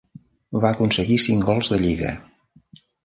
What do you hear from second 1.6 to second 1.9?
de